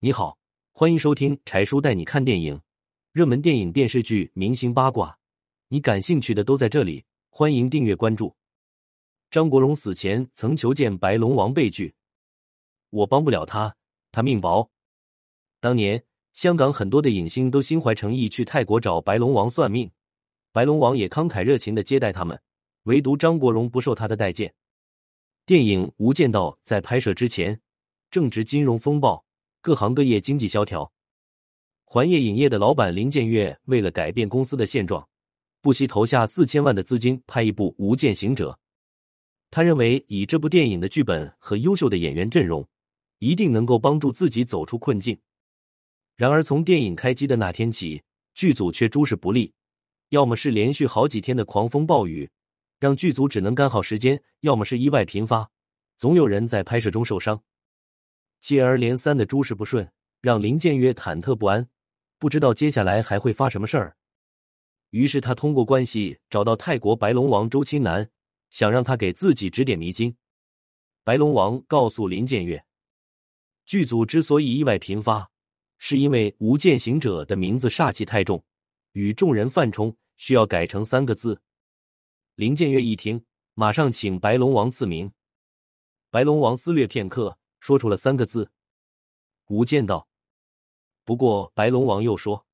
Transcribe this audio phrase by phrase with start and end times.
[0.00, 0.38] 你好，
[0.70, 2.60] 欢迎收听柴叔带你看电影，
[3.10, 5.18] 热门电影、电视剧、明星八卦，
[5.66, 7.04] 你感兴趣的都在这里。
[7.30, 8.36] 欢迎订阅关注。
[9.28, 11.96] 张国荣死前曾求见白龙王被拒，
[12.90, 13.74] 我帮不了他，
[14.12, 14.70] 他命薄。
[15.58, 19.90] 当年香港很多的影星都心怀诚意去泰国找白龙王算命，
[20.52, 22.40] 白龙王也慷慨热情的接待他们，
[22.84, 24.54] 唯独张国荣不受他的待见。
[25.44, 27.60] 电影《无间道》在拍摄之前
[28.12, 29.24] 正值金融风暴，
[29.68, 30.90] 各行各业经济萧条。
[31.84, 35.06] 环业影业的老板林建岳为了改变公司的现状，
[35.60, 38.50] 不惜投下四千万的资金拍一部《无间行者》。
[39.50, 42.66] 他认为以这部电影的剧本和优秀的演员阵容，
[43.18, 45.18] 一定能够帮助自己走出困境。
[46.16, 49.52] 然而从电影开机的那天起，剧组却诸事不利，
[50.08, 52.26] 要么是连续好几天的狂风暴雨。
[52.80, 55.50] 让剧组只能干耗时间，要么是意外频发，
[55.98, 57.42] 总有人在拍摄中受伤。
[58.40, 61.68] 接二连三的诸事不顺，让林建岳忐忑不安，
[62.18, 63.96] 不知道接下来还会发什么事儿。
[64.90, 68.10] 于是他通过关系找到泰国白龙王周青南，
[68.50, 70.16] 想让他给自己指点迷津。
[71.04, 72.64] 白龙王告诉林建岳，
[73.64, 75.30] 剧组之所以意外频发，
[75.78, 78.44] 是因为《无间行者》的名字煞气太重，
[78.92, 81.40] 与众人犯冲，需要改成三个字。
[82.34, 83.24] 林建岳一听，
[83.54, 85.10] 马上请白龙王赐名。
[86.10, 88.50] 白龙王思虑片刻，说出了三个字
[89.48, 90.08] ：“无间道。”
[91.04, 92.46] 不过，白龙王又说：“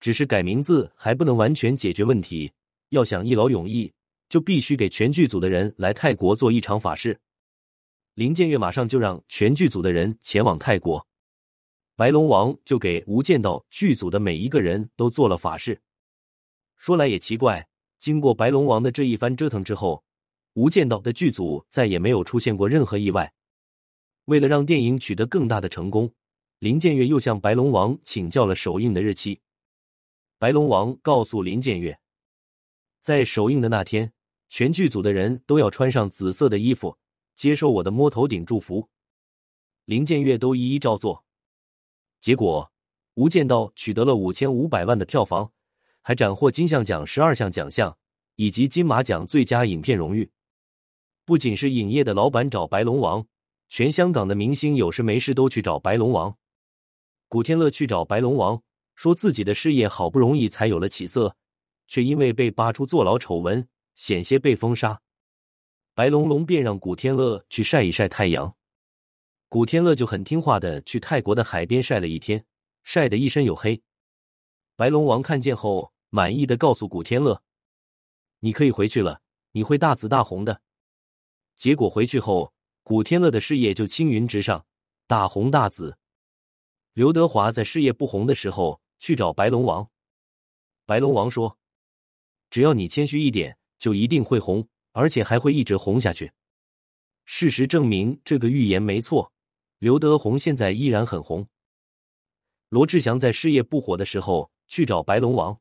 [0.00, 2.52] 只是改名字还不能完全解决问题，
[2.88, 3.92] 要想一劳永逸，
[4.28, 7.20] 就必须给全剧组的人来泰国做一场法事。”
[8.14, 11.06] 林建岳马上就让全剧组的人前往泰国，
[11.96, 15.80] 白龙王就给无间道剧组的每一个人都做了法事。
[16.76, 17.66] 说来也奇怪。
[17.98, 20.02] 经过白龙王的这一番折腾之后，
[20.54, 23.32] 无间道的剧组再也没有出现过任何意外。
[24.26, 26.12] 为了让电影取得更大的成功，
[26.58, 29.40] 林建岳又向白龙王请教了首映的日期。
[30.38, 31.98] 白龙王告诉林建岳，
[33.00, 34.12] 在首映的那天，
[34.48, 36.98] 全剧组的人都要穿上紫色的衣服，
[37.34, 38.88] 接受我的摸头顶祝福。
[39.84, 41.24] 林建岳都一一照做，
[42.20, 42.72] 结果
[43.14, 45.52] 无间道取得了五千五百万的票房。
[46.04, 47.96] 还斩获金像奖十二项奖项，
[48.34, 50.28] 以及金马奖最佳影片荣誉。
[51.24, 53.24] 不仅是影业的老板找白龙王，
[53.72, 56.36] 全香港的明星有事没事都去找白龙王。
[57.26, 58.62] 古天乐去找白龙王，
[58.94, 61.34] 说自己的事业好不容易才有了起色，
[61.88, 65.00] 却因为被扒出坐牢丑闻，险些被封杀。
[65.94, 68.54] 白龙龙便让古天乐去晒一晒太阳，
[69.48, 72.44] 古天乐就很听话的去泰国的海边晒了一天，
[72.82, 73.82] 晒得一身黝黑。
[74.76, 77.42] 白龙王看见后，满意的告诉古天乐
[78.40, 79.22] ：“你可以回去了，
[79.52, 80.60] 你会大紫大红的。”
[81.56, 84.66] 结果回去后，古天乐的事业就青云直上，
[85.06, 85.96] 大红大紫。
[86.92, 89.88] 刘德华在事业不红的时候去找白龙王，
[90.84, 91.58] 白龙王说
[92.50, 96.32] ：“只要你谦虚一点，就一定会红，而且还会一直红下去。”
[97.24, 99.32] 事实证明，这个预言没错，
[99.78, 101.46] 刘德宏现在依然很红。
[102.68, 104.50] 罗志祥在事业不火的时候。
[104.68, 105.60] 去找白龙王，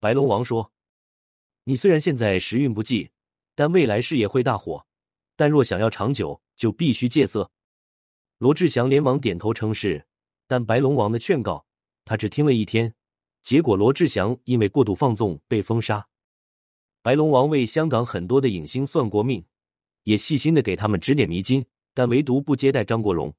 [0.00, 0.72] 白龙王说
[1.64, 3.10] ：“你虽然现在时运不济，
[3.54, 4.86] 但未来事业会大火。
[5.36, 7.48] 但若想要长久，就必须戒色。”
[8.38, 10.04] 罗志祥连忙点头称是。
[10.48, 11.66] 但白龙王的劝告，
[12.04, 12.94] 他只听了一天。
[13.42, 16.06] 结果罗志祥因为过度放纵被封杀。
[17.02, 19.44] 白龙王为香港很多的影星算过命，
[20.04, 21.64] 也细心的给他们指点迷津，
[21.94, 23.34] 但唯独不接待张国荣。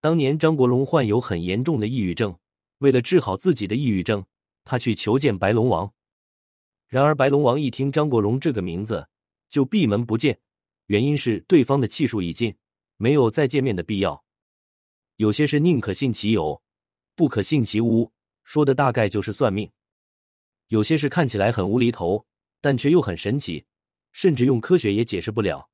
[0.00, 2.36] 当年张国荣患有很严重的抑郁症。
[2.78, 4.24] 为了治好自己的抑郁症，
[4.64, 5.90] 他去求见白龙王。
[6.86, 9.08] 然而白龙王一听张国荣这个名字，
[9.48, 10.38] 就闭门不见。
[10.90, 12.52] 原因是对方的气数已尽，
[12.96, 14.24] 没有再见面的必要。
[15.18, 16.60] 有些事宁可信其有，
[17.14, 18.10] 不可信其无，
[18.42, 19.70] 说的大概就是算命。
[20.66, 22.26] 有些事看起来很无厘头，
[22.60, 23.64] 但却又很神奇，
[24.10, 25.70] 甚至用科学也解释不了。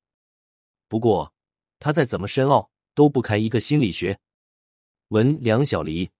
[0.87, 1.33] 不过
[1.79, 4.19] 他再怎么深奥，都不开一个心理学。
[5.07, 6.11] 文梁小黎。